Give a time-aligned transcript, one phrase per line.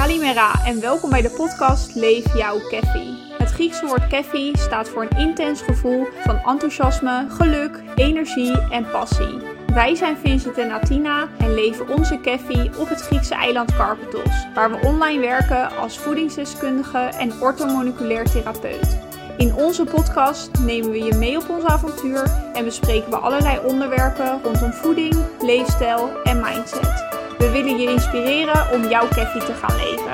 [0.00, 3.18] Kalimera en welkom bij de podcast Leef jouw Keffi.
[3.38, 9.38] Het Griekse woord keffi staat voor een intens gevoel van enthousiasme, geluk, energie en passie.
[9.74, 14.70] Wij zijn Vincent en Atina en leven onze keffi op het Griekse eiland Karpathos, waar
[14.70, 18.98] we online werken als voedingsdeskundige en orthomoleculair therapeut.
[19.36, 24.42] In onze podcast nemen we je mee op ons avontuur en bespreken we allerlei onderwerpen
[24.42, 27.09] rondom voeding, leefstijl en mindset.
[27.40, 30.12] We willen je inspireren om jouw keffi te gaan leven.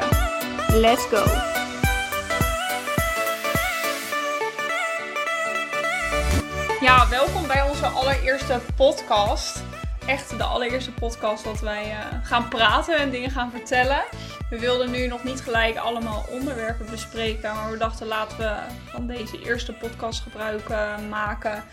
[0.80, 1.24] Let's go!
[6.80, 9.62] Ja, welkom bij onze allereerste podcast.
[10.06, 14.04] Echt de allereerste podcast dat wij uh, gaan praten en dingen gaan vertellen.
[14.50, 18.56] We wilden nu nog niet gelijk allemaal onderwerpen bespreken, maar we dachten laten we
[18.90, 20.68] van deze eerste podcast gebruik
[21.08, 21.64] maken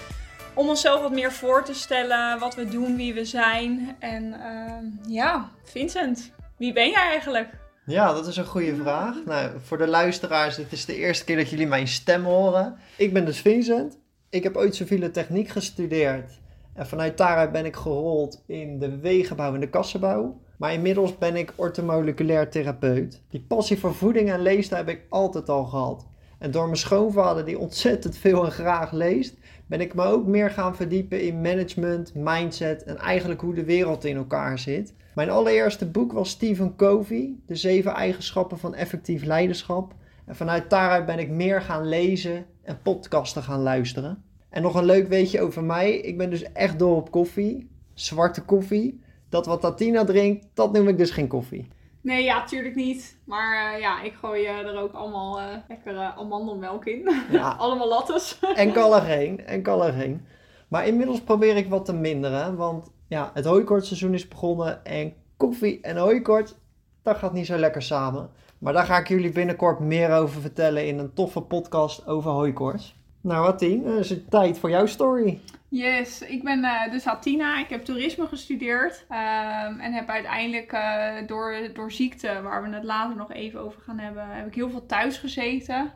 [0.53, 3.95] om onszelf wat meer voor te stellen, wat we doen, wie we zijn.
[3.99, 7.49] En uh, ja, Vincent, wie ben jij eigenlijk?
[7.85, 9.16] Ja, dat is een goede vraag.
[9.26, 12.77] Nou, voor de luisteraars, dit is de eerste keer dat jullie mijn stem horen.
[12.98, 13.98] Ik ben dus Vincent.
[14.29, 16.32] Ik heb ooit civiele techniek gestudeerd.
[16.73, 20.41] En vanuit daaruit ben ik gerold in de wegenbouw en de kassenbouw.
[20.57, 23.21] Maar inmiddels ben ik ortomoleculair therapeut.
[23.29, 26.05] Die passie voor voeding en lezen heb ik altijd al gehad.
[26.40, 29.35] En door mijn schoonvader, die ontzettend veel en graag leest,
[29.74, 34.05] ben ik me ook meer gaan verdiepen in management, mindset en eigenlijk hoe de wereld
[34.05, 34.93] in elkaar zit.
[35.16, 39.94] Mijn allereerste boek was Stephen Covey, De Zeven Eigenschappen van Effectief Leiderschap.
[40.26, 44.24] En vanuit daaruit ben ik meer gaan lezen en podcasten gaan luisteren.
[44.49, 45.98] En nog een leuk weetje over mij.
[45.98, 47.70] Ik ben dus echt dol op koffie.
[47.94, 49.01] Zwarte koffie.
[49.29, 51.68] Dat wat Tatina drinkt, dat noem ik dus geen koffie.
[52.04, 53.18] Nee, ja, tuurlijk niet.
[53.23, 57.10] Maar uh, ja, ik gooi uh, er ook allemaal uh, lekkere amandelmelk in.
[57.32, 57.49] Ja.
[57.60, 58.40] allemaal lattes.
[58.55, 60.26] en collageen, en collageen.
[60.68, 62.55] Maar inmiddels probeer ik wat te minderen.
[62.55, 64.85] Want ja, het hooikortseizoen is begonnen.
[64.85, 66.56] En koffie en hooikort,
[67.01, 68.29] dat gaat niet zo lekker samen.
[68.57, 72.95] Maar daar ga ik jullie binnenkort meer over vertellen in een toffe podcast over hooikoorts.
[73.22, 75.39] Nou, Attien, is het tijd voor jouw story.
[75.75, 77.59] Yes, ik ben uh, dus Atina.
[77.59, 79.06] Ik heb toerisme gestudeerd.
[79.09, 83.81] Um, en heb uiteindelijk uh, door, door ziekte, waar we het later nog even over
[83.81, 85.94] gaan hebben, heb ik heel veel thuis gezeten.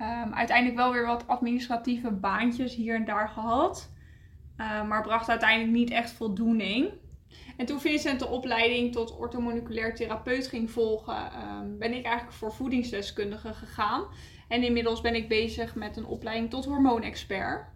[0.00, 3.92] Um, uiteindelijk wel weer wat administratieve baantjes hier en daar gehad.
[4.56, 6.90] Uh, maar bracht uiteindelijk niet echt voldoening.
[7.56, 11.30] En toen Vincent de opleiding tot orthomoleculair therapeut ging volgen,
[11.78, 14.04] ben ik eigenlijk voor voedingsdeskundige gegaan.
[14.48, 17.70] En inmiddels ben ik bezig met een opleiding tot hormoonexpert.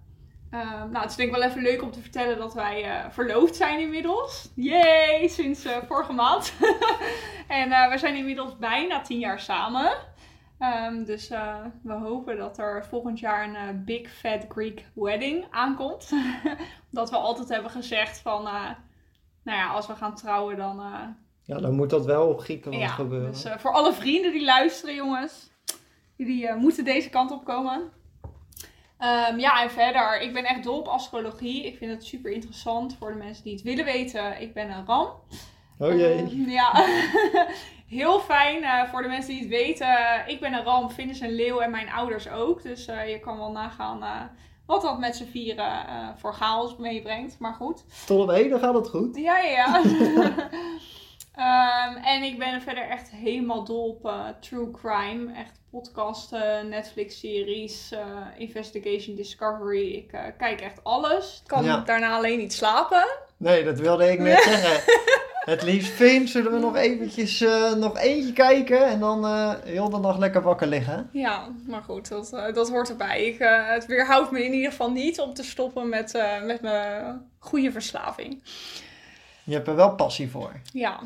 [0.51, 3.11] Uh, nou, het is denk ik wel even leuk om te vertellen dat wij uh,
[3.11, 4.53] verloofd zijn inmiddels.
[4.55, 6.55] Yay, sinds uh, vorige maand.
[7.49, 9.93] en uh, we zijn inmiddels bijna tien jaar samen.
[10.61, 11.29] Um, dus
[11.83, 16.11] we hopen dat er volgend jaar een Big Fat Greek Wedding aankomt.
[16.91, 20.83] dat we altijd hebben gezegd van, nou ja, als we gaan trouwen dan...
[21.43, 23.31] ja, dan moet dat wel op Griekenland ja, gebeuren.
[23.31, 25.51] Dus voor alle vrienden die luisteren jongens,
[26.17, 27.91] jullie moeten deze kant op komen.
[29.01, 31.67] Um, ja, en verder, ik ben echt dol op astrologie.
[31.67, 34.41] Ik vind het super interessant voor de mensen die het willen weten.
[34.41, 35.09] Ik ben een ram.
[35.79, 36.19] Oh jee.
[36.19, 36.73] Um, ja,
[37.89, 39.89] heel fijn uh, voor de mensen die het weten.
[40.27, 42.63] Ik ben een ram, Vinus een leeuw en mijn ouders ook.
[42.63, 44.21] Dus uh, je kan wel nagaan uh,
[44.67, 45.85] wat dat met z'n vieren
[46.17, 47.39] voor chaos meebrengt.
[47.39, 47.85] Maar goed.
[48.07, 49.17] Tot op één, dan gaat het goed.
[49.17, 49.83] Ja, ja.
[51.39, 55.33] Um, en ik ben verder echt helemaal dol op uh, true crime.
[55.35, 57.99] Echt podcasten, Netflix-series, uh,
[58.39, 59.93] Investigation Discovery.
[59.93, 61.41] Ik uh, kijk echt alles.
[61.43, 61.81] Ik kan ja.
[61.81, 63.07] daarna alleen niet slapen.
[63.37, 64.95] Nee, dat wilde ik net zeggen.
[65.41, 67.45] Het liefst film zullen we nog eventjes
[67.77, 69.27] nog eentje kijken en dan
[69.65, 71.09] heel de nacht lekker wakker liggen.
[71.13, 73.27] Ja, maar goed, dat, dat hoort erbij.
[73.27, 73.37] Ik,
[73.69, 76.13] het weerhoudt me in ieder geval niet om te stoppen met,
[76.45, 78.43] met mijn goede verslaving.
[79.45, 80.53] Je hebt er wel passie voor.
[80.73, 81.01] Ja.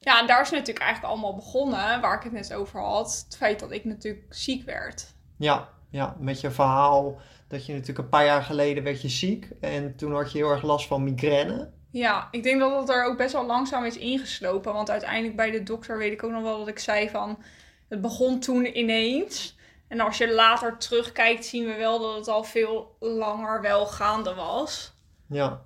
[0.00, 3.24] Ja, en daar is natuurlijk eigenlijk allemaal begonnen, waar ik het net over had.
[3.24, 5.14] Het feit dat ik natuurlijk ziek werd.
[5.36, 9.48] Ja, ja, met je verhaal dat je natuurlijk een paar jaar geleden werd je ziek.
[9.60, 11.70] En toen had je heel erg last van migraine.
[11.90, 14.72] Ja, ik denk dat het er ook best wel langzaam is ingeslopen.
[14.72, 17.42] Want uiteindelijk bij de dokter weet ik ook nog wel dat ik zei van...
[17.88, 19.56] Het begon toen ineens.
[19.88, 24.34] En als je later terugkijkt zien we wel dat het al veel langer wel gaande
[24.34, 24.94] was.
[25.28, 25.60] Ja, nou,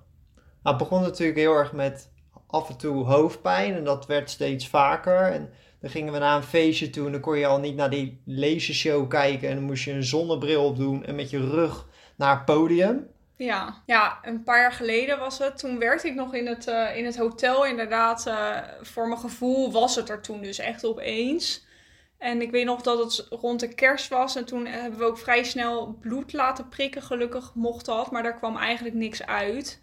[0.63, 2.11] het begon natuurlijk heel erg met
[2.53, 5.31] af en toe hoofdpijn en dat werd steeds vaker.
[5.31, 7.89] En dan gingen we naar een feestje toe en dan kon je al niet naar
[7.89, 12.35] die lasershow kijken en dan moest je een zonnebril opdoen en met je rug naar
[12.35, 13.07] het podium.
[13.35, 15.57] Ja, ja, een paar jaar geleden was het.
[15.57, 17.65] Toen werkte ik nog in het, uh, in het hotel.
[17.65, 21.65] Inderdaad, uh, voor mijn gevoel was het er toen dus echt opeens.
[22.17, 24.35] En ik weet nog dat het rond de kerst was.
[24.35, 27.01] En toen hebben we ook vrij snel bloed laten prikken.
[27.01, 28.11] Gelukkig mocht dat.
[28.11, 29.81] Maar daar kwam eigenlijk niks uit.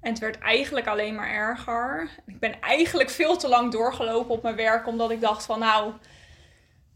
[0.00, 2.10] En het werd eigenlijk alleen maar erger.
[2.26, 5.92] Ik ben eigenlijk veel te lang doorgelopen op mijn werk, omdat ik dacht van nou,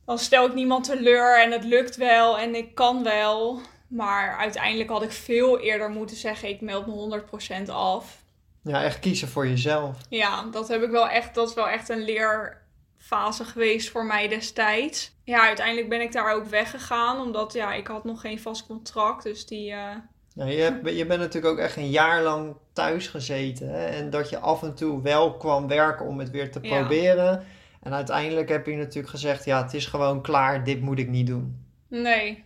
[0.04, 3.60] dan stel ik niemand teleur en het lukt wel en ik kan wel.
[3.88, 7.22] Maar uiteindelijk had ik veel eerder moeten zeggen, ik meld me
[7.66, 8.22] 100% af.
[8.62, 9.98] Ja, echt kiezen voor jezelf.
[10.08, 14.28] Ja, dat heb ik wel echt, dat is wel echt een leerfase geweest voor mij
[14.28, 15.12] destijds.
[15.24, 19.22] Ja, uiteindelijk ben ik daar ook weggegaan, omdat ja, ik had nog geen vast contract,
[19.22, 19.70] dus die...
[19.70, 19.90] Uh...
[20.34, 23.68] Ja, je, hebt, je bent natuurlijk ook echt een jaar lang thuis gezeten.
[23.68, 23.86] Hè?
[23.86, 27.44] En dat je af en toe wel kwam werken om het weer te proberen.
[27.82, 31.26] En uiteindelijk heb je natuurlijk gezegd, ja, het is gewoon klaar, dit moet ik niet
[31.26, 31.64] doen.
[31.88, 32.44] Nee,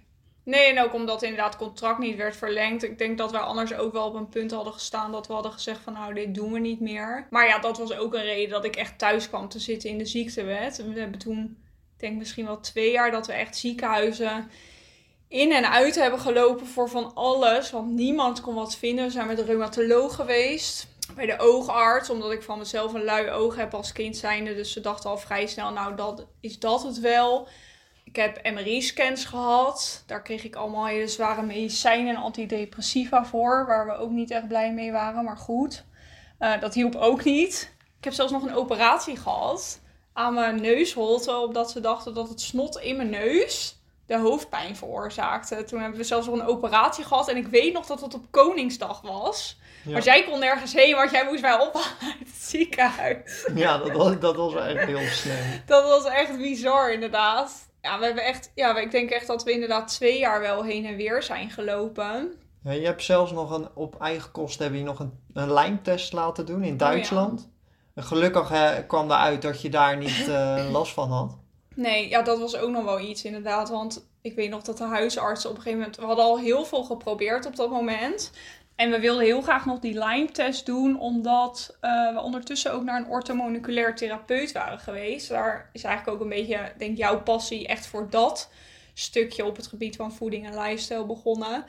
[0.49, 2.83] Nee, en ook omdat inderdaad het contract niet werd verlengd.
[2.83, 5.53] Ik denk dat wij anders ook wel op een punt hadden gestaan dat we hadden
[5.53, 7.27] gezegd van nou, dit doen we niet meer.
[7.31, 9.99] Maar ja, dat was ook een reden dat ik echt thuis kwam te zitten in
[9.99, 10.77] de ziektewet.
[10.77, 11.57] We hebben toen,
[11.95, 14.51] ik denk misschien wel twee jaar dat we echt ziekenhuizen
[15.29, 17.71] in en uit hebben gelopen voor van alles.
[17.71, 19.05] Want niemand kon wat vinden.
[19.05, 20.87] We zijn met de reumatoloog geweest.
[21.15, 24.55] Bij de oogarts, omdat ik van mezelf een lui oog heb als kind zijnde.
[24.55, 27.49] Dus ze dachten al vrij snel, nou dat, is dat het wel.
[28.05, 30.03] Ik heb MRI-scans gehad.
[30.07, 33.67] Daar kreeg ik allemaal hele zware medicijnen en antidepressiva voor.
[33.67, 35.85] Waar we ook niet echt blij mee waren, maar goed.
[36.41, 37.75] Uh, dat hielp ook niet.
[37.99, 39.81] Ik heb zelfs nog een operatie gehad
[40.13, 41.37] aan mijn neusholte.
[41.37, 43.78] Omdat ze dachten dat het snot in mijn neus
[44.09, 45.65] de hoofdpijn veroorzaakte.
[45.65, 47.29] Toen hebben we zelfs nog een operatie gehad.
[47.29, 49.59] En ik weet nog dat het op Koningsdag was.
[49.85, 51.89] Maar zij kon nergens heen, want jij moest mij ophalen
[52.19, 53.49] uit het ziekenhuis.
[53.55, 55.37] Ja, dat was, dat was echt heel snel.
[55.67, 59.53] dat was echt bizar, inderdaad ja, we hebben echt, ja, ik denk echt dat we
[59.53, 62.33] inderdaad twee jaar wel heen en weer zijn gelopen.
[62.63, 66.13] Ja, je hebt zelfs nog een, op eigen kosten heb je nog een, een lijntest
[66.13, 67.49] laten doen in oh, Duitsland.
[67.97, 71.37] Gelukkig hè, kwam eruit dat je daar niet uh, last van had.
[71.79, 73.69] Nee, ja, dat was ook nog wel iets inderdaad.
[73.69, 76.01] Want ik weet nog dat de huisartsen op een gegeven moment...
[76.01, 78.33] We hadden al heel veel geprobeerd op dat moment.
[78.77, 83.01] En we wilden heel graag nog die Lyme-test doen, omdat uh, we ondertussen ook naar
[83.01, 85.29] een orthomoleculair therapeut waren geweest.
[85.29, 88.51] Daar is eigenlijk ook een beetje, denk jouw passie echt voor dat
[88.95, 91.65] stukje op het gebied van voeding en lifestyle begonnen.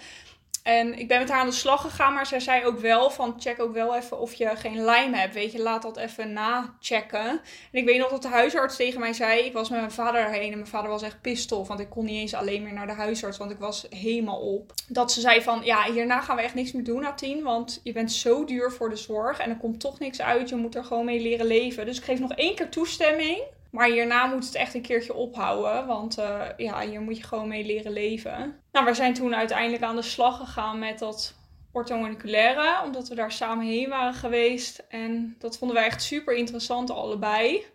[0.70, 3.36] En ik ben met haar aan de slag gegaan, maar zij zei ook wel van
[3.40, 5.34] check ook wel even of je geen lijm hebt.
[5.34, 7.30] Weet je, laat dat even nachecken.
[7.30, 7.40] En
[7.72, 10.52] ik weet nog dat de huisarts tegen mij zei, ik was met mijn vader erheen
[10.52, 12.94] en mijn vader was echt pistof, want ik kon niet eens alleen meer naar de
[12.94, 14.74] huisarts, want ik was helemaal op.
[14.88, 17.80] Dat ze zei van, ja, hierna gaan we echt niks meer doen na tien, want
[17.84, 20.50] je bent zo duur voor de zorg en er komt toch niks uit.
[20.50, 21.86] Je moet er gewoon mee leren leven.
[21.86, 23.42] Dus ik geef nog één keer toestemming.
[23.70, 25.88] Maar hierna moet het echt een keertje ophouden.
[25.88, 28.56] Want uh, ja, hier moet je gewoon mee leren leven.
[28.80, 31.34] Nou, we zijn toen uiteindelijk aan de slag gegaan met dat
[31.72, 32.84] orthomoleculaire.
[32.84, 34.84] Omdat we daar samen heen waren geweest.
[34.90, 37.66] En dat vonden wij echt super interessant allebei.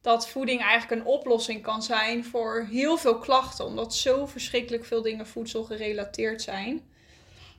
[0.00, 3.64] Dat voeding eigenlijk een oplossing kan zijn voor heel veel klachten.
[3.64, 6.82] Omdat zo verschrikkelijk veel dingen voedsel gerelateerd zijn.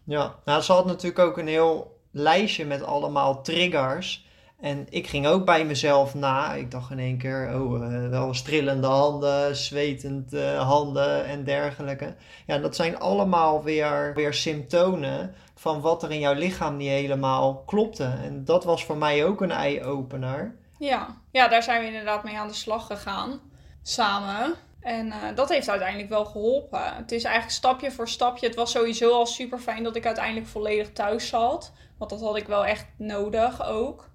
[0.06, 4.26] Ja, nou, ze had natuurlijk ook een heel lijstje met allemaal triggers
[4.62, 6.54] en ik ging ook bij mezelf na.
[6.54, 12.16] Ik dacht in één keer, oh, uh, wel strillende handen, zwetend uh, handen en dergelijke.
[12.46, 17.64] Ja, dat zijn allemaal weer, weer symptomen van wat er in jouw lichaam niet helemaal
[17.66, 18.04] klopte.
[18.24, 20.56] En dat was voor mij ook een eye-opener.
[20.80, 21.18] Ja.
[21.32, 23.40] ja, daar zijn we inderdaad mee aan de slag gegaan.
[23.82, 24.54] Samen.
[24.82, 26.96] En uh, dat heeft uiteindelijk wel geholpen.
[26.96, 28.48] Het is eigenlijk stapje voor stapje.
[28.48, 31.72] Het was sowieso al super fijn dat ik uiteindelijk volledig thuis zat.
[31.98, 34.10] Want dat had ik wel echt nodig ook.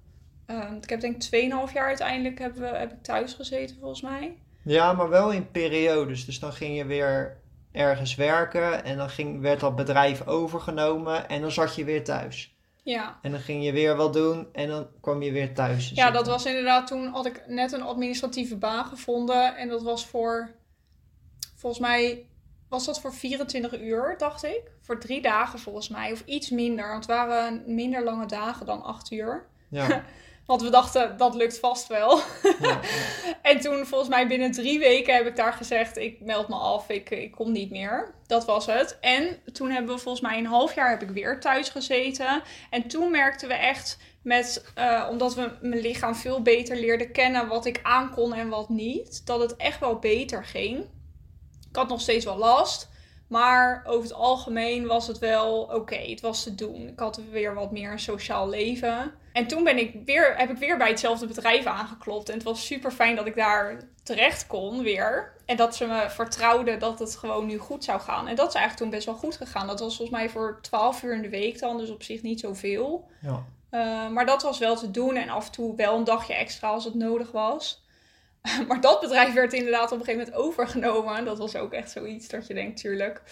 [0.46, 4.36] Uh, ik heb denk ik 2,5 jaar uiteindelijk heb, heb ik thuis gezeten volgens mij.
[4.62, 6.24] Ja, maar wel in periodes.
[6.24, 7.40] Dus dan ging je weer
[7.72, 12.56] ergens werken en dan ging, werd dat bedrijf overgenomen en dan zat je weer thuis.
[12.82, 13.18] Ja.
[13.22, 15.90] En dan ging je weer wat doen en dan kwam je weer thuis.
[15.94, 20.06] Ja, dat was inderdaad toen had ik net een administratieve baan gevonden en dat was
[20.06, 20.50] voor,
[21.56, 22.26] volgens mij
[22.68, 24.62] was dat voor 24 uur, dacht ik.
[24.80, 26.88] Voor drie dagen volgens mij, of iets minder.
[26.88, 29.46] Want het waren minder lange dagen dan acht uur.
[29.70, 30.04] Ja.
[30.46, 32.20] Want we dachten, dat lukt vast wel.
[32.60, 32.80] Ja,
[33.42, 36.88] en toen, volgens mij binnen drie weken, heb ik daar gezegd: ik meld me af,
[36.88, 38.14] ik, ik kom niet meer.
[38.26, 38.98] Dat was het.
[39.00, 42.42] En toen hebben we volgens mij een half jaar heb ik weer thuis gezeten.
[42.70, 47.48] En toen merkten we echt, met, uh, omdat we mijn lichaam veel beter leerden kennen,
[47.48, 50.78] wat ik aankon en wat niet, dat het echt wel beter ging.
[51.70, 52.88] Ik had nog steeds wel last.
[53.28, 55.96] Maar over het algemeen was het wel oké.
[55.96, 56.88] Het was te doen.
[56.88, 59.12] Ik had weer wat meer een sociaal leven.
[59.36, 62.28] En toen ben ik weer, heb ik weer bij hetzelfde bedrijf aangeklopt.
[62.28, 65.32] En het was super fijn dat ik daar terecht kon weer.
[65.46, 68.28] En dat ze me vertrouwden dat het gewoon nu goed zou gaan.
[68.28, 69.66] En dat is eigenlijk toen best wel goed gegaan.
[69.66, 71.78] Dat was volgens mij voor 12 uur in de week dan.
[71.78, 73.08] Dus op zich niet zoveel.
[73.20, 73.44] Ja.
[73.70, 75.16] Uh, maar dat was wel te doen.
[75.16, 77.84] En af en toe wel een dagje extra als het nodig was.
[78.68, 81.24] maar dat bedrijf werd inderdaad op een gegeven moment overgenomen.
[81.24, 83.22] Dat was ook echt zoiets dat je denkt, tuurlijk.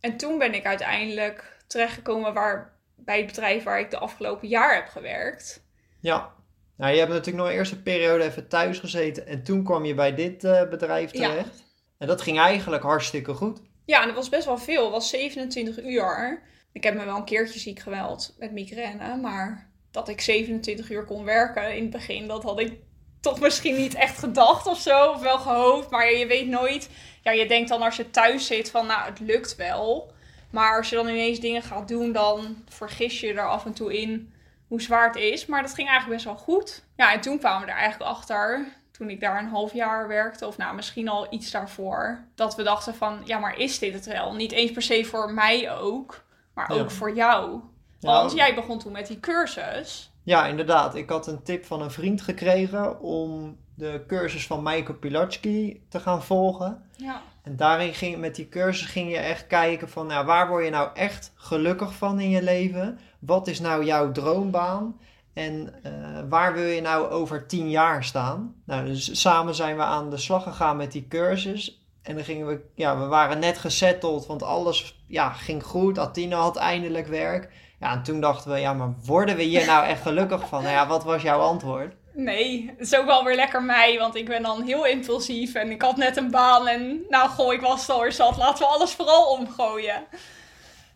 [0.00, 4.74] En toen ben ik uiteindelijk terechtgekomen waar bij het bedrijf waar ik de afgelopen jaar
[4.74, 5.64] heb gewerkt.
[6.00, 6.34] Ja.
[6.76, 9.94] Nou, je hebt natuurlijk nog eerst een periode even thuis gezeten en toen kwam je
[9.94, 11.58] bij dit uh, bedrijf terecht.
[11.58, 11.64] Ja.
[11.98, 13.60] En dat ging eigenlijk hartstikke goed.
[13.84, 14.82] Ja, en dat was best wel veel.
[14.82, 16.42] Het was 27 uur.
[16.72, 21.04] Ik heb me wel een keertje ziek geweld met migraine, maar dat ik 27 uur
[21.04, 22.72] kon werken in het begin, dat had ik
[23.20, 26.88] toch misschien niet echt gedacht of zo, of wel gehoopt, maar je weet nooit.
[27.22, 30.12] Ja, je denkt dan als je thuis zit van, nou, het lukt wel.
[30.56, 34.00] Maar als je dan ineens dingen gaat doen, dan vergis je er af en toe
[34.00, 34.32] in
[34.68, 35.46] hoe zwaar het is.
[35.46, 36.84] Maar dat ging eigenlijk best wel goed.
[36.96, 40.46] Ja, en toen kwamen we er eigenlijk achter, toen ik daar een half jaar werkte,
[40.46, 44.06] of nou misschien al iets daarvoor, dat we dachten van, ja, maar is dit het
[44.06, 44.34] wel?
[44.34, 47.60] Niet eens per se voor mij ook, maar ook voor jou.
[48.00, 50.12] Want jij begon toen met die cursus.
[50.22, 50.94] Ja, inderdaad.
[50.94, 56.00] Ik had een tip van een vriend gekregen om de cursus van Michael Pilatsky te
[56.00, 56.82] gaan volgen.
[56.96, 57.22] Ja.
[57.46, 60.70] En daarin ging, met die cursus ging je echt kijken van, nou, waar word je
[60.70, 62.98] nou echt gelukkig van in je leven?
[63.18, 65.00] Wat is nou jouw droombaan?
[65.32, 65.92] En uh,
[66.28, 68.54] waar wil je nou over tien jaar staan?
[68.64, 71.86] Nou, dus samen zijn we aan de slag gegaan met die cursus.
[72.02, 75.98] En dan gingen we, ja, we waren net gesetteld, want alles ja, ging goed.
[75.98, 77.52] Athena had eindelijk werk.
[77.80, 80.62] Ja, en toen dachten we, ja, maar worden we hier nou echt gelukkig van?
[80.62, 81.94] Nou ja, wat was jouw antwoord?
[82.18, 85.70] Nee, het is ook wel weer lekker mij, want ik ben dan heel impulsief en
[85.70, 88.92] ik had net een baan en nou goh, ik was al zat, laten we alles
[88.92, 90.04] vooral omgooien.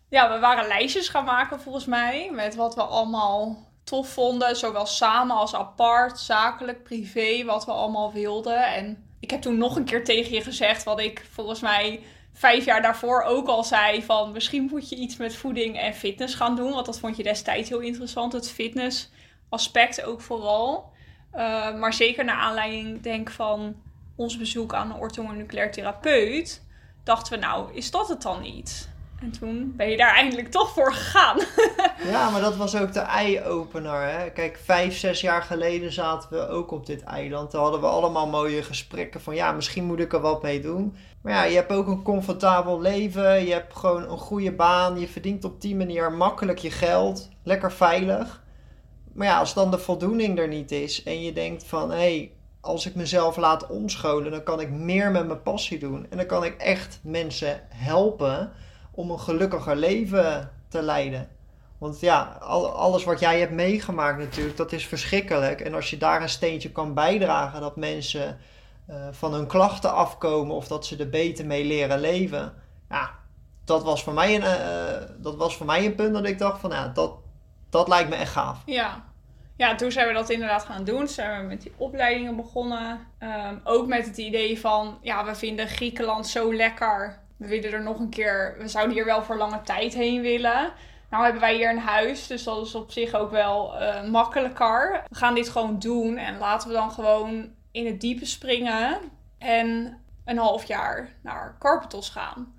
[0.08, 4.86] Ja, we waren lijstjes gaan maken volgens mij, met wat we allemaal tof vonden, zowel
[4.86, 8.64] samen als apart, zakelijk, privé, wat we allemaal wilden.
[8.64, 12.64] En ik heb toen nog een keer tegen je gezegd wat ik volgens mij vijf
[12.64, 16.56] jaar daarvoor ook al zei van misschien moet je iets met voeding en fitness gaan
[16.56, 16.72] doen.
[16.72, 19.10] Want dat vond je destijds heel interessant, het fitness
[19.48, 20.98] aspect ook vooral.
[21.34, 23.74] Uh, maar zeker naar aanleiding denk van
[24.16, 26.62] ons bezoek aan een orthomoleculair therapeut,
[27.04, 28.88] dachten we nou, is dat het dan niet?
[29.20, 31.38] En toen ben je daar eindelijk toch voor gegaan.
[32.12, 34.30] ja, maar dat was ook de eye-opener.
[34.30, 37.50] Kijk, vijf, zes jaar geleden zaten we ook op dit eiland.
[37.50, 40.96] Toen hadden we allemaal mooie gesprekken van ja, misschien moet ik er wat mee doen.
[41.22, 43.46] Maar ja, je hebt ook een comfortabel leven.
[43.46, 45.00] Je hebt gewoon een goede baan.
[45.00, 47.28] Je verdient op die manier makkelijk je geld.
[47.42, 48.42] Lekker veilig.
[49.20, 52.32] Maar ja, als dan de voldoening er niet is en je denkt van hé, hey,
[52.60, 56.06] als ik mezelf laat omscholen, dan kan ik meer met mijn passie doen.
[56.10, 58.52] En dan kan ik echt mensen helpen
[58.90, 61.28] om een gelukkiger leven te leiden.
[61.78, 62.22] Want ja,
[62.74, 65.60] alles wat jij hebt meegemaakt natuurlijk, dat is verschrikkelijk.
[65.60, 68.38] En als je daar een steentje kan bijdragen dat mensen
[68.90, 72.52] uh, van hun klachten afkomen of dat ze er beter mee leren leven.
[72.88, 73.10] Ja,
[73.64, 76.60] dat was voor mij een, uh, dat was voor mij een punt dat ik dacht
[76.60, 77.12] van ja, dat,
[77.70, 78.62] dat lijkt me echt gaaf.
[78.66, 79.08] Ja.
[79.60, 81.08] Ja, toen zijn we dat inderdaad gaan doen.
[81.08, 83.06] Zijn we met die opleidingen begonnen.
[83.22, 87.82] Um, ook met het idee van, ja, we vinden Griekenland zo lekker we willen er
[87.82, 90.72] nog een keer, we zouden hier wel voor lange tijd heen willen.
[91.10, 95.02] Nou hebben wij hier een huis, dus dat is op zich ook wel uh, makkelijker.
[95.08, 98.98] We gaan dit gewoon doen en laten we dan gewoon in het diepe springen
[99.38, 102.54] en een half jaar naar Carpetos gaan.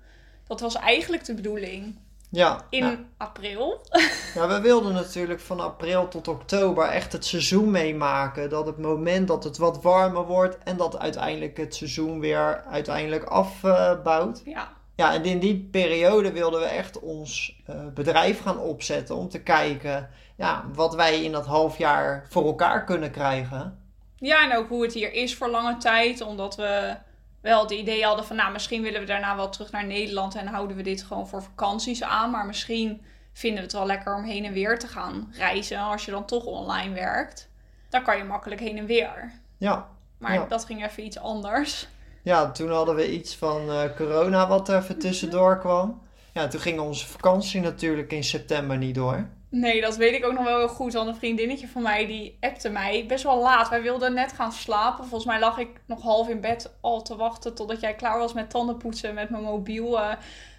[0.46, 1.98] Dat was eigenlijk de bedoeling.
[2.32, 2.60] Ja.
[2.70, 3.80] In april.
[4.34, 8.50] Ja, we wilden natuurlijk van april tot oktober echt het seizoen meemaken.
[8.50, 13.24] Dat het moment dat het wat warmer wordt en dat uiteindelijk het seizoen weer uiteindelijk
[13.24, 14.42] afbouwt.
[14.44, 14.72] ja.
[14.96, 19.42] Ja, en in die periode wilden we echt ons uh, bedrijf gaan opzetten om te
[19.42, 23.78] kijken ja, wat wij in dat half jaar voor elkaar kunnen krijgen.
[24.16, 26.96] Ja, en ook hoe het hier is voor lange tijd, omdat we
[27.42, 30.46] wel het idee hadden van, nou, misschien willen we daarna wel terug naar Nederland en
[30.46, 32.30] houden we dit gewoon voor vakanties aan.
[32.30, 36.04] Maar misschien vinden we het wel lekker om heen en weer te gaan reizen als
[36.04, 37.48] je dan toch online werkt.
[37.88, 39.32] Dan kan je makkelijk heen en weer.
[39.58, 39.88] Ja.
[40.18, 41.88] Maar dat ging even iets anders.
[42.22, 46.02] Ja, toen hadden we iets van uh, corona wat er even tussendoor kwam.
[46.32, 49.26] Ja, toen ging onze vakantie natuurlijk in september niet door.
[49.52, 50.92] Nee, dat weet ik ook nog wel heel goed.
[50.92, 53.68] Want een vriendinnetje van mij die appte mij best wel laat.
[53.68, 55.04] Wij wilden net gaan slapen.
[55.04, 58.32] Volgens mij lag ik nog half in bed al te wachten totdat jij klaar was
[58.32, 59.14] met tandenpoetsen.
[59.14, 60.12] Met mijn mobiel uh,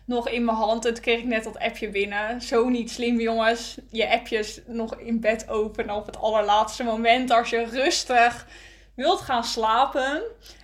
[0.06, 0.86] nog in mijn hand.
[0.86, 2.42] En toen kreeg ik net dat appje binnen.
[2.42, 3.78] Zo niet slim jongens.
[3.92, 7.32] Je appjes nog in bed openen op het allerlaatste moment.
[7.32, 8.48] Als je rustig
[8.96, 10.22] wilt gaan slapen.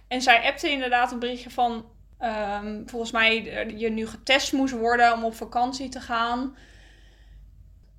[0.08, 1.86] En zij appte inderdaad een berichtje van...
[2.64, 3.44] Um, volgens mij
[3.78, 6.56] je nu getest moest worden om op vakantie te gaan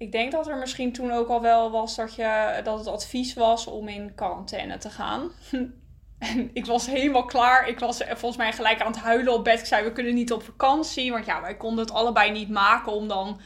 [0.00, 3.34] ik denk dat er misschien toen ook al wel was dat, je, dat het advies
[3.34, 5.30] was om in quarantaine te gaan.
[6.18, 7.68] en ik was helemaal klaar.
[7.68, 9.60] Ik was volgens mij gelijk aan het huilen op bed.
[9.60, 11.12] Ik zei, we kunnen niet op vakantie.
[11.12, 13.40] Want ja, wij konden het allebei niet maken om dan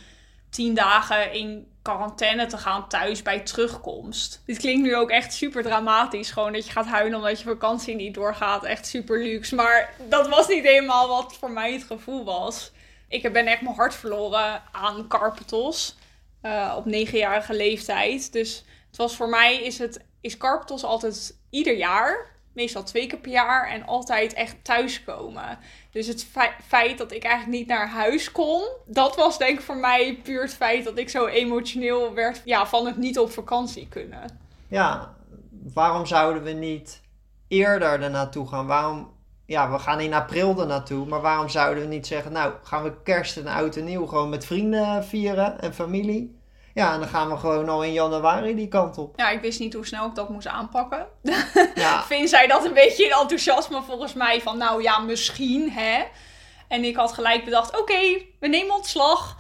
[0.51, 4.43] tien dagen in quarantaine te gaan thuis bij terugkomst.
[4.47, 6.31] Dit klinkt nu ook echt super dramatisch.
[6.31, 8.65] Gewoon dat je gaat huilen omdat je vakantie niet doorgaat.
[8.65, 9.55] Echt super luxe.
[9.55, 12.73] Maar dat was niet helemaal wat voor mij het gevoel was.
[13.09, 15.97] Ik ben echt mijn hart verloren aan Carpetos
[16.45, 18.33] eh, op negenjarige leeftijd.
[18.33, 20.39] Dus het was voor mij is, het, is
[20.85, 22.33] altijd ieder jaar.
[22.53, 25.59] Meestal twee keer per jaar en altijd echt thuiskomen.
[25.91, 26.27] Dus het
[26.67, 30.43] feit dat ik eigenlijk niet naar huis kon, dat was denk ik voor mij puur
[30.43, 34.41] het feit dat ik zo emotioneel werd ja, van het niet op vakantie kunnen.
[34.69, 35.15] Ja,
[35.75, 37.01] waarom zouden we niet
[37.49, 38.67] eerder er naartoe gaan?
[38.67, 39.14] Waarom,
[39.47, 42.83] ja, we gaan in april er naartoe, maar waarom zouden we niet zeggen, nou, gaan
[42.83, 46.43] we kerst en oud en nieuw gewoon met vrienden vieren en familie?
[46.75, 49.13] Ja, en dan gaan we gewoon al in januari die kant op.
[49.17, 51.07] Ja, ik wist niet hoe snel ik dat moest aanpakken.
[51.75, 52.03] Ja.
[52.03, 56.05] Vind zij dat een beetje in enthousiasme volgens mij van, nou ja, misschien hè.
[56.69, 59.37] En ik had gelijk bedacht, oké, we nemen ontslag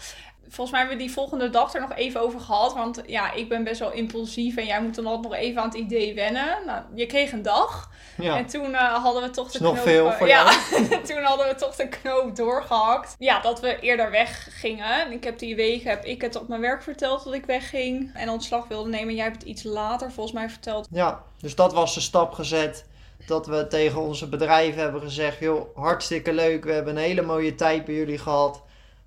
[0.54, 2.74] volgens mij hebben we die volgende dag er nog even over gehad.
[2.74, 5.68] Want ja, ik ben best wel impulsief en jij moet dan altijd nog even aan
[5.68, 6.58] het idee wennen.
[6.66, 7.90] Nou, je kreeg een dag.
[8.16, 8.36] Ja.
[8.36, 9.78] En toen uh, hadden we toch de knoop...
[9.78, 10.50] veel voor ja,
[11.08, 13.14] toen hadden we toch de knoop doorgehakt.
[13.18, 15.12] Ja, dat we eerder weggingen.
[15.12, 18.10] Ik heb die weken, heb ik het op mijn werk verteld dat ik wegging.
[18.14, 19.14] En ontslag wilde nemen.
[19.14, 20.88] Jij hebt het iets later volgens mij verteld.
[20.90, 22.84] Ja, dus dat was de stap gezet.
[23.26, 26.64] Dat we tegen onze bedrijven hebben gezegd, joh, hartstikke leuk.
[26.64, 28.62] We hebben een hele mooie tijd bij jullie gehad.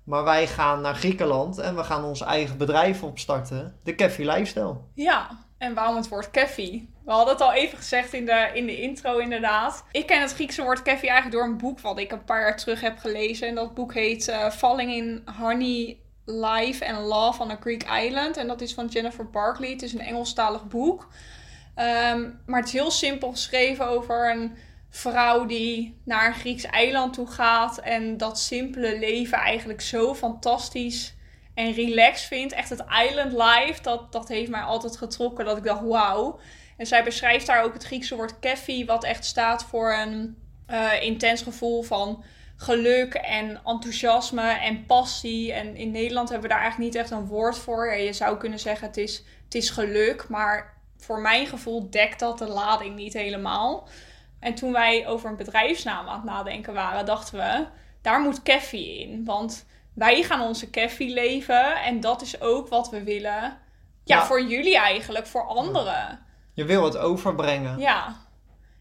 [0.08, 3.78] Maar wij gaan naar Griekenland en we gaan ons eigen bedrijf opstarten.
[3.82, 4.76] De Keffi Lifestyle.
[4.94, 6.88] Ja, en waarom het woord keffi?
[7.04, 9.84] We hadden het al even gezegd in de, in de intro inderdaad.
[9.92, 12.56] Ik ken het Griekse woord keffi eigenlijk door een boek wat ik een paar jaar
[12.56, 13.48] terug heb gelezen.
[13.48, 18.36] En dat boek heet uh, Falling in Honey, Life and Love on a Greek Island.
[18.36, 19.70] En dat is van Jennifer Barkley.
[19.70, 21.08] Het is een Engelstalig boek.
[21.74, 24.56] Ehm, maar het is heel simpel geschreven over een
[24.90, 31.14] vrouw die naar een Grieks eiland toe gaat en dat simpele leven eigenlijk zo fantastisch
[31.54, 32.52] en relaxed vindt.
[32.52, 36.40] Echt het island life, dat, dat heeft mij altijd getrokken dat ik dacht wauw.
[36.76, 40.36] En zij beschrijft daar ook het Griekse woord keffi, wat echt staat voor een
[40.70, 42.24] uh, intens gevoel van
[42.56, 45.52] geluk en enthousiasme en passie.
[45.52, 47.94] En in Nederland hebben we daar eigenlijk niet echt een woord voor.
[47.94, 52.38] Je zou kunnen zeggen het is, het is geluk, maar voor mijn gevoel dekt dat
[52.38, 53.88] de lading niet helemaal.
[54.40, 57.66] En toen wij over een bedrijfsnaam aan het nadenken waren, dachten we,
[58.02, 59.24] daar moet Keffi in.
[59.24, 63.58] Want wij gaan onze Keffi leven en dat is ook wat we willen.
[64.04, 66.26] Ja, voor jullie eigenlijk, voor anderen.
[66.54, 67.78] Je wil het overbrengen.
[67.78, 68.16] Ja.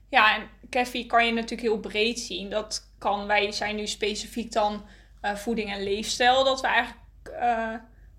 [0.10, 2.50] Ja, en Keffi kan je natuurlijk heel breed zien.
[2.50, 4.86] Dat kan, wij zijn nu specifiek dan
[5.22, 7.00] uh, voeding en leefstijl, dat we eigenlijk
[7.40, 7.74] uh,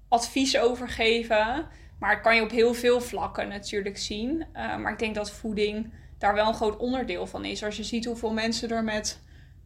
[0.08, 1.66] advies overgeven.
[1.98, 4.46] Maar het kan je op heel veel vlakken natuurlijk zien.
[4.54, 7.64] Uh, maar ik denk dat voeding daar wel een groot onderdeel van is.
[7.64, 9.20] Als je ziet hoeveel mensen er met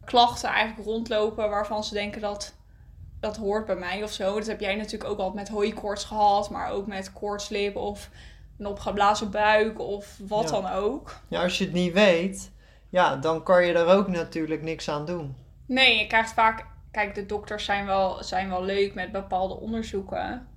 [0.05, 2.55] klachten eigenlijk rondlopen waarvan ze denken dat
[3.19, 4.37] dat hoort bij mij of zo.
[4.37, 8.09] Dat heb jij natuurlijk ook al met hooikoorts gehad, maar ook met koortslip of
[8.57, 11.19] een opgeblazen buik of wat dan ook.
[11.27, 12.51] Ja, als je het niet weet,
[12.89, 15.35] ja, dan kan je er ook natuurlijk niks aan doen.
[15.65, 16.71] Nee, je krijgt vaak...
[16.91, 20.47] Kijk, de dokters zijn wel, zijn wel leuk met bepaalde onderzoeken.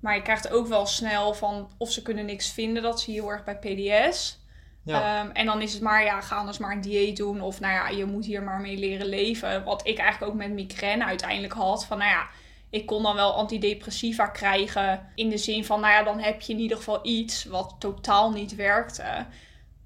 [0.00, 2.82] Maar je krijgt ook wel snel van of ze kunnen niks vinden.
[2.82, 4.43] Dat zie je heel erg bij PDS.
[4.86, 7.40] Ehm, en dan is het maar, ja, ga anders maar een dieet doen.
[7.40, 9.64] Of nou ja, je moet hier maar mee leren leven.
[9.64, 11.86] Wat ik eigenlijk ook met migraine uiteindelijk had.
[11.86, 12.26] Van nou ja,
[12.70, 15.08] ik kon dan wel antidepressiva krijgen.
[15.14, 18.32] In de zin van, nou ja, dan heb je in ieder geval iets wat totaal
[18.32, 19.26] niet werkte.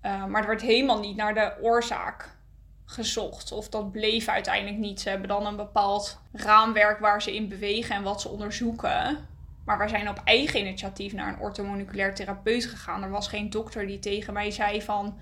[0.01, 2.37] Ehm, maar er werd helemaal niet naar de oorzaak
[2.85, 3.53] gezocht.
[3.53, 5.01] Of dat bleef uiteindelijk niet.
[5.01, 9.27] Ze hebben dan een bepaald raamwerk waar ze in bewegen en wat ze onderzoeken.
[9.69, 13.03] Maar wij zijn op eigen initiatief naar een orthomoleculair therapeut gegaan.
[13.03, 15.19] Er was geen dokter die tegen mij zei van...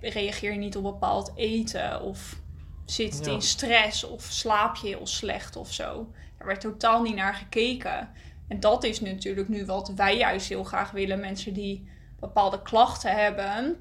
[0.00, 2.02] reageer je niet op bepaald eten?
[2.02, 2.40] Of
[2.84, 4.04] zit het in stress?
[4.04, 6.12] Of slaap je heel slecht of zo?
[6.38, 8.10] Daar werd totaal niet naar gekeken.
[8.48, 11.20] En dat is natuurlijk nu wat wij juist heel graag willen.
[11.20, 11.88] Mensen die
[12.20, 13.80] bepaalde klachten hebben...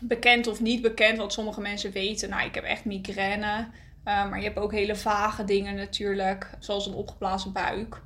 [0.00, 2.30] Bekend of niet bekend, want sommige mensen weten...
[2.30, 3.68] Nou, ik heb echt migraine...
[4.04, 8.02] Uh, maar je hebt ook hele vage dingen natuurlijk, zoals een opgeblazen buik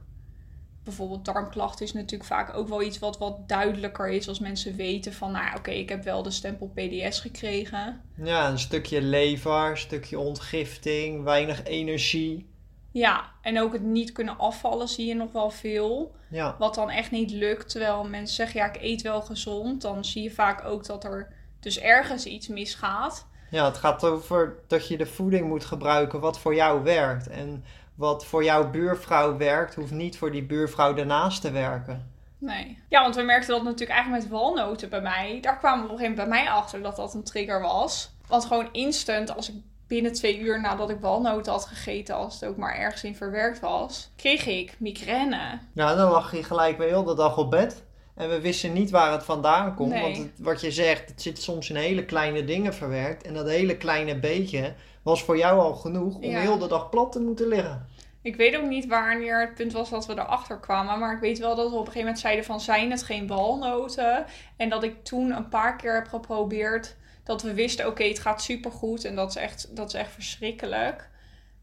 [0.84, 5.12] bijvoorbeeld darmklachten is natuurlijk vaak ook wel iets wat wat duidelijker is als mensen weten
[5.12, 8.00] van, nou oké, ik heb wel de stempel PDS gekregen.
[8.14, 12.52] Ja, een stukje lever, een stukje ontgifting, weinig energie.
[12.90, 16.14] Ja, en ook het niet kunnen afvallen zie je nog wel veel.
[16.30, 16.56] Ja.
[16.58, 19.82] Wat dan echt niet lukt, terwijl mensen zeggen, ja, ik eet wel gezond.
[19.82, 23.26] Dan zie je vaak ook dat er dus ergens iets misgaat.
[23.50, 27.28] Ja, het gaat over dat je de voeding moet gebruiken wat voor jou werkt.
[27.28, 32.12] En wat voor jouw buurvrouw werkt, hoeft niet voor die buurvrouw daarnaast te werken.
[32.38, 32.78] Nee.
[32.88, 35.38] Ja, want we merkten dat natuurlijk eigenlijk met walnoten bij mij.
[35.40, 38.12] Daar kwamen we op een gegeven moment bij mij achter dat dat een trigger was.
[38.26, 39.54] Want gewoon instant, als ik
[39.86, 43.60] binnen twee uur nadat ik walnoten had gegeten, als het ook maar ergens in verwerkt
[43.60, 45.58] was, kreeg ik migraine.
[45.72, 47.82] Ja, dan lag je gelijk weer heel de dag op bed.
[48.14, 50.00] En we wisten niet waar het vandaan komt.
[50.00, 53.22] Want het, wat je zegt, het zit soms in hele kleine dingen verwerkt.
[53.22, 54.74] En dat hele kleine beetje
[55.04, 57.86] was voor jou al genoeg om heel de dag plat te moeten liggen.
[58.22, 60.98] Ik weet ook niet wanneer het punt was dat we erachter kwamen.
[60.98, 63.26] Maar ik weet wel dat we op een gegeven moment zeiden van zijn het geen
[63.26, 64.24] walnoten.
[64.56, 68.42] En dat ik toen een paar keer heb geprobeerd dat we wisten oké het gaat
[68.42, 69.04] supergoed.
[69.04, 71.10] En dat is echt, dat is echt verschrikkelijk.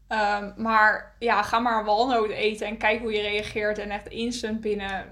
[0.08, 3.78] Ehm, maar ja, ga maar een walnoot eten en kijk hoe je reageert.
[3.78, 5.06] En echt instant binnen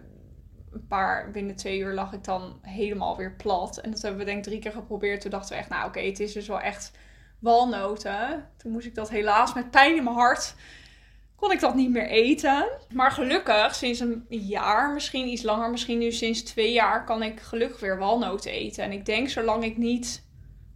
[0.73, 3.79] een paar, binnen twee uur lag ik dan helemaal weer plat.
[3.79, 5.21] En dat hebben we denk ik drie keer geprobeerd.
[5.21, 6.93] Toen dachten we echt, nou oké, het is dus wel echt
[7.41, 8.49] walnoten.
[8.57, 10.55] Toen moest ik dat helaas met pijn in mijn hart,
[11.37, 12.69] kon ik dat niet meer eten.
[12.93, 17.41] Maar gelukkig, sinds een jaar, misschien iets langer, misschien nu sinds twee jaar, kan ik
[17.41, 18.85] gelukkig weer walnoten eten.
[18.85, 20.29] En ik denk, zolang ik niet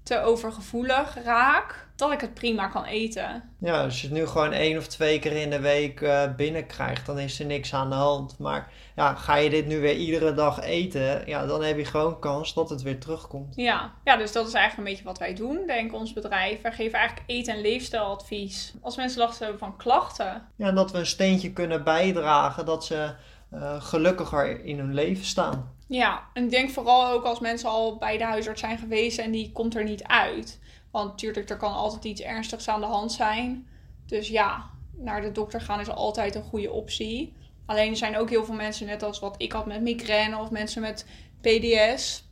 [0.03, 3.43] te overgevoelig raak, dat ik het prima kan eten.
[3.59, 7.07] Ja, als je het nu gewoon één of twee keer in de week uh, binnenkrijgt,
[7.07, 8.39] dan is er niks aan de hand.
[8.39, 12.19] Maar ja, ga je dit nu weer iedere dag eten, ja, dan heb je gewoon
[12.19, 13.55] kans dat het weer terugkomt.
[13.57, 16.63] Ja, ja dus dat is eigenlijk een beetje wat wij doen, denk ons bedrijf.
[16.63, 18.75] Wij geven eigenlijk eten- en leefstijladvies.
[18.81, 20.49] Als mensen last hebben van klachten.
[20.57, 23.15] Ja, dat we een steentje kunnen bijdragen dat ze
[23.55, 25.73] uh, gelukkiger in hun leven staan.
[25.89, 29.31] Ja, en ik denk vooral ook als mensen al bij de huisarts zijn geweest en
[29.31, 30.61] die komt er niet uit.
[30.95, 33.67] Want natuurlijk, er kan altijd iets ernstigs aan de hand zijn.
[34.07, 37.33] Dus ja, naar de dokter gaan is altijd een goede optie.
[37.67, 40.51] Alleen er zijn ook heel veel mensen, net als wat ik had met migraine of
[40.51, 41.07] mensen met
[41.41, 42.25] PDS.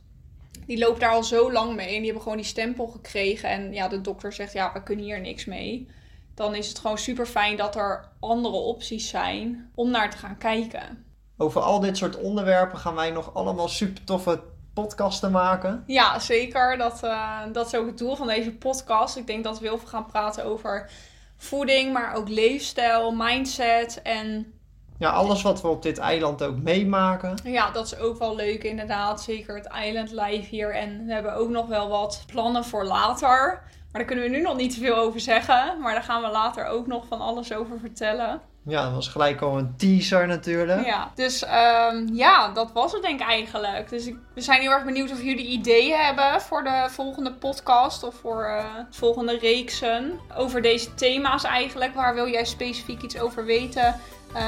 [0.65, 3.49] Die lopen daar al zo lang mee en die hebben gewoon die stempel gekregen.
[3.49, 5.87] En ja, de dokter zegt, ja, we kunnen hier niks mee.
[6.33, 10.37] Dan is het gewoon super fijn dat er andere opties zijn om naar te gaan
[10.37, 11.05] kijken.
[11.37, 14.43] Over al dit soort onderwerpen gaan wij nog allemaal super toffe
[14.73, 15.83] podcasten maken.
[15.87, 16.77] Ja, zeker.
[16.77, 19.17] Dat, uh, dat is ook het doel van deze podcast.
[19.17, 20.89] Ik denk dat we heel veel gaan praten over
[21.37, 24.53] voeding, maar ook leefstijl, mindset en...
[24.97, 27.37] Ja, alles wat we op dit eiland ook meemaken.
[27.43, 29.21] Ja, dat is ook wel leuk inderdaad.
[29.21, 30.75] Zeker het eiland live hier.
[30.75, 33.61] En we hebben ook nog wel wat plannen voor later.
[33.91, 35.79] Maar daar kunnen we nu nog niet te veel over zeggen.
[35.81, 38.41] Maar daar gaan we later ook nog van alles over vertellen.
[38.65, 40.85] Ja, dat was gelijk al een teaser natuurlijk.
[40.85, 43.89] Ja, dus um, ja, dat was het denk ik eigenlijk.
[43.89, 48.03] Dus ik, we zijn heel erg benieuwd of jullie ideeën hebben voor de volgende podcast
[48.03, 50.19] of voor uh, volgende reeksen.
[50.35, 51.93] Over deze thema's eigenlijk.
[51.95, 53.95] Waar wil jij specifiek iets over weten?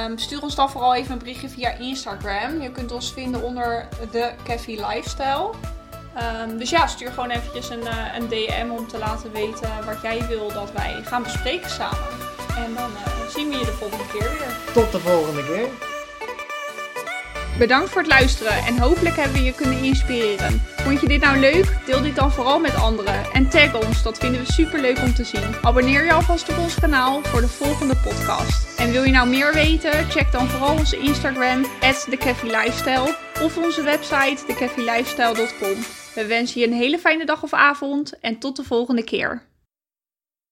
[0.06, 2.62] Um, stuur ons dan vooral even een berichtje via Instagram.
[2.62, 5.50] Je kunt ons vinden onder de Caffee Lifestyle.
[6.44, 10.02] Um, dus ja, stuur gewoon eventjes een, uh, een DM om te laten weten wat
[10.02, 12.08] jij wil dat wij gaan bespreken samen.
[12.58, 14.74] En dan uh, zien we je de volgende keer weer.
[14.74, 15.68] Tot de volgende keer.
[17.58, 20.62] Bedankt voor het luisteren en hopelijk hebben we je kunnen inspireren.
[20.76, 21.78] Vond je dit nou leuk?
[21.86, 25.14] Deel dit dan vooral met anderen en tag ons, dat vinden we super leuk om
[25.14, 25.56] te zien.
[25.62, 28.80] Abonneer je alvast op ons kanaal voor de volgende podcast.
[28.80, 30.10] En wil je nou meer weten?
[30.10, 31.66] Check dan vooral onze Instagram,
[32.10, 35.84] @thecafélifestyle of onze website thecafélifestyle.com.
[36.16, 39.44] We wensen je een hele fijne dag of avond en tot de volgende keer.